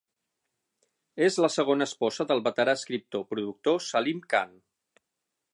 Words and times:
És 1.25 1.37
la 1.45 1.49
segona 1.57 1.87
esposa 1.91 2.27
del 2.33 2.43
veterà 2.49 2.77
escriptor-productor 2.81 3.81
Salim 3.93 4.27
Khan. 4.35 4.61